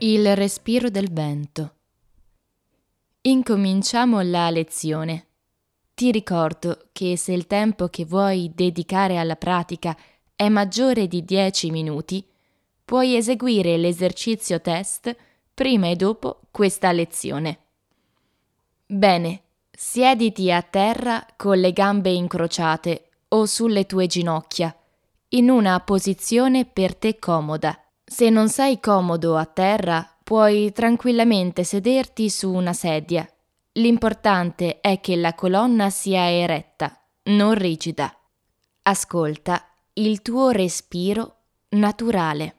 Il 0.00 0.36
respiro 0.36 0.90
del 0.90 1.10
vento. 1.10 1.74
Incominciamo 3.22 4.20
la 4.20 4.48
lezione. 4.48 5.26
Ti 5.92 6.12
ricordo 6.12 6.90
che 6.92 7.16
se 7.16 7.32
il 7.32 7.48
tempo 7.48 7.88
che 7.88 8.04
vuoi 8.04 8.52
dedicare 8.54 9.18
alla 9.18 9.34
pratica 9.34 9.96
è 10.36 10.48
maggiore 10.48 11.08
di 11.08 11.24
10 11.24 11.72
minuti, 11.72 12.24
puoi 12.84 13.16
eseguire 13.16 13.76
l'esercizio 13.76 14.60
test 14.60 15.16
prima 15.52 15.88
e 15.88 15.96
dopo 15.96 16.42
questa 16.52 16.92
lezione. 16.92 17.58
Bene, 18.86 19.42
siediti 19.68 20.52
a 20.52 20.62
terra 20.62 21.26
con 21.36 21.58
le 21.58 21.72
gambe 21.72 22.10
incrociate 22.10 23.08
o 23.30 23.46
sulle 23.46 23.84
tue 23.84 24.06
ginocchia, 24.06 24.72
in 25.30 25.50
una 25.50 25.80
posizione 25.80 26.66
per 26.66 26.94
te 26.94 27.18
comoda. 27.18 27.82
Se 28.10 28.30
non 28.30 28.48
sei 28.48 28.80
comodo 28.80 29.36
a 29.36 29.44
terra, 29.44 30.16
puoi 30.24 30.72
tranquillamente 30.72 31.62
sederti 31.62 32.30
su 32.30 32.50
una 32.50 32.72
sedia. 32.72 33.30
L'importante 33.72 34.80
è 34.80 34.98
che 35.00 35.14
la 35.14 35.34
colonna 35.34 35.90
sia 35.90 36.30
eretta, 36.30 36.98
non 37.24 37.52
rigida. 37.52 38.10
Ascolta 38.82 39.62
il 39.92 40.22
tuo 40.22 40.48
respiro 40.48 41.36
naturale. 41.70 42.57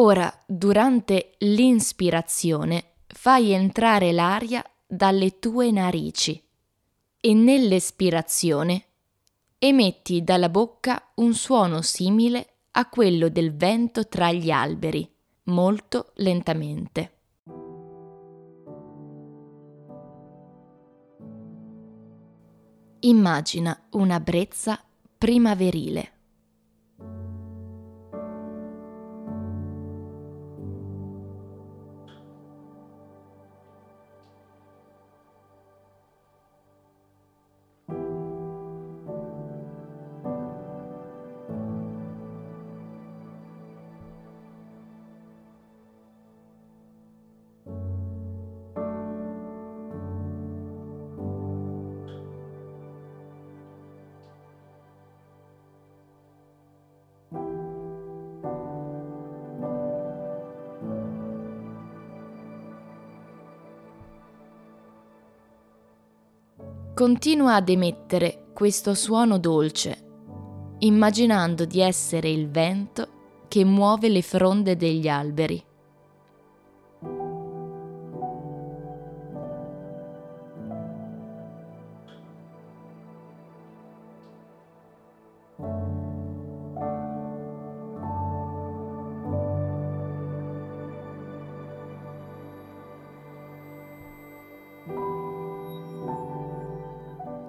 Ora, 0.00 0.32
durante 0.46 1.34
l'inspirazione, 1.38 2.92
fai 3.08 3.50
entrare 3.50 4.12
l'aria 4.12 4.64
dalle 4.86 5.40
tue 5.40 5.72
narici 5.72 6.40
e 7.20 7.34
nell'espirazione 7.34 8.84
emetti 9.58 10.22
dalla 10.22 10.48
bocca 10.48 11.10
un 11.16 11.34
suono 11.34 11.82
simile 11.82 12.58
a 12.72 12.88
quello 12.88 13.28
del 13.28 13.56
vento 13.56 14.06
tra 14.06 14.30
gli 14.30 14.52
alberi, 14.52 15.12
molto 15.44 16.12
lentamente. 16.14 17.12
Immagina 23.00 23.86
una 23.90 24.20
brezza 24.20 24.80
primaverile. 25.18 26.17
Continua 66.98 67.54
ad 67.54 67.68
emettere 67.68 68.46
questo 68.52 68.92
suono 68.92 69.38
dolce, 69.38 70.04
immaginando 70.80 71.64
di 71.64 71.80
essere 71.80 72.28
il 72.28 72.50
vento 72.50 73.44
che 73.46 73.64
muove 73.64 74.08
le 74.08 74.20
fronde 74.20 74.74
degli 74.74 75.06
alberi. 75.06 75.64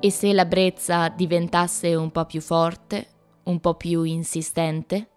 E 0.02 0.12
se 0.12 0.32
la 0.32 0.46
brezza 0.46 1.10
diventasse 1.10 1.94
un 1.94 2.10
po' 2.10 2.24
più 2.24 2.40
forte, 2.40 3.08
un 3.44 3.60
po' 3.60 3.76
più 3.76 4.04
insistente? 4.04 5.10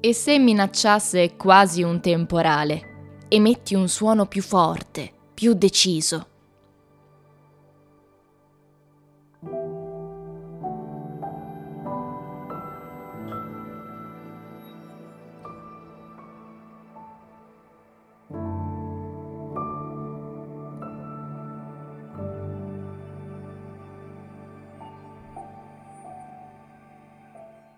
E 0.00 0.14
se 0.14 0.38
minacciasse 0.38 1.34
quasi 1.34 1.82
un 1.82 2.00
temporale? 2.00 2.87
Emetti 3.28 3.74
un 3.74 3.88
suono 3.88 4.26
più 4.26 4.42
forte, 4.42 5.12
più 5.34 5.52
deciso. 5.52 6.26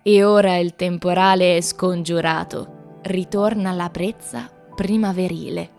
E 0.03 0.25
ora 0.25 0.57
il 0.57 0.75
temporale 0.77 1.57
è 1.57 1.61
scongiurato, 1.61 3.01
ritorna 3.03 3.73
la 3.73 3.89
brezza 3.91 4.59
primaverile. 4.81 5.71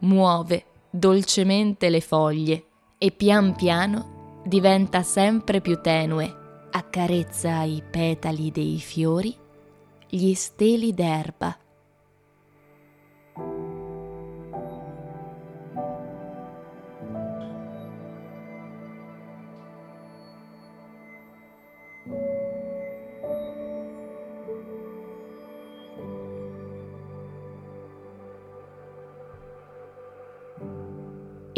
Muove 0.00 0.64
dolcemente 0.90 1.88
le 1.88 2.02
foglie 2.02 2.64
e 2.98 3.10
pian 3.10 3.54
piano 3.54 4.42
diventa 4.44 5.02
sempre 5.02 5.62
più 5.62 5.80
tenue, 5.80 6.68
accarezza 6.72 7.62
i 7.62 7.82
petali 7.90 8.50
dei 8.50 8.78
fiori, 8.80 9.34
gli 10.10 10.34
steli 10.34 10.92
d'erba 10.92 11.56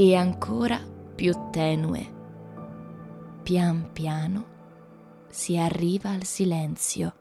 e 0.00 0.15
ancora 0.15 0.81
più 1.17 1.35
tenue, 1.50 2.15
pian 3.43 3.91
piano 3.93 4.47
si 5.29 5.59
arriva 5.59 6.11
al 6.11 6.23
silenzio. 6.23 7.15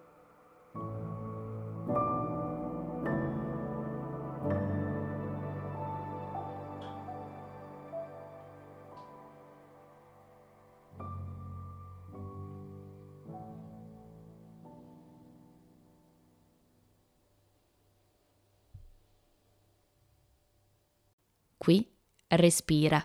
Qui 21.57 21.96
respira. 22.27 23.03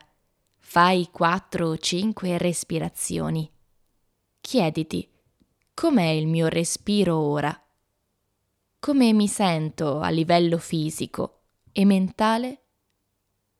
Fai 0.58 1.08
quattro 1.10 1.68
o 1.68 1.78
cinque 1.78 2.38
respirazioni. 2.38 3.50
Chiediti, 4.40 5.08
com'è 5.74 6.08
il 6.08 6.26
mio 6.26 6.48
respiro 6.48 7.16
ora? 7.16 7.56
Come 8.78 9.12
mi 9.12 9.28
sento 9.28 10.00
a 10.00 10.08
livello 10.08 10.58
fisico 10.58 11.42
e 11.72 11.84
mentale? 11.84 12.62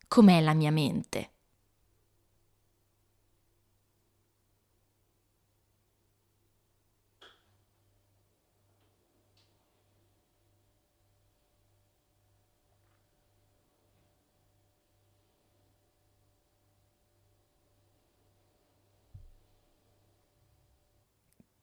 Com'è 0.08 0.40
la 0.40 0.54
mia 0.54 0.70
mente? 0.70 1.31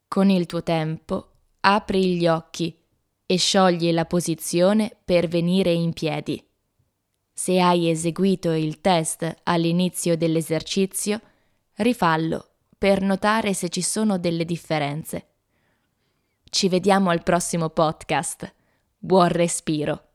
Con 0.09 0.31
il 0.31 0.47
tuo 0.47 0.63
tempo 0.63 1.33
apri 1.59 2.15
gli 2.15 2.25
occhi 2.25 2.75
e 3.27 3.37
sciogli 3.37 3.91
la 3.91 4.05
posizione 4.05 4.97
per 5.05 5.27
venire 5.27 5.71
in 5.71 5.93
piedi. 5.93 6.43
Se 7.31 7.59
hai 7.59 7.91
eseguito 7.91 8.49
il 8.49 8.81
test 8.81 9.41
all'inizio 9.43 10.17
dell'esercizio, 10.17 11.21
rifallo 11.75 12.53
per 12.75 13.03
notare 13.03 13.53
se 13.53 13.69
ci 13.69 13.83
sono 13.83 14.17
delle 14.17 14.45
differenze. 14.45 15.27
Ci 16.43 16.69
vediamo 16.69 17.11
al 17.11 17.21
prossimo 17.21 17.69
podcast. 17.69 18.51
Buon 18.97 19.27
respiro. 19.27 20.08